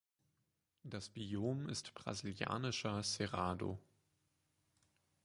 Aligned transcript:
Das 0.81 1.09
Biom 1.09 1.69
ist 1.69 1.93
brasilianischer 1.93 3.03
Cerrado. 3.03 3.77